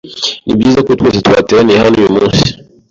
Nibyiza 0.45 0.79
ko 0.87 0.91
twese 0.99 1.19
twateraniye 1.25 1.77
hano 1.83 1.95
uyumunsi. 1.97 2.47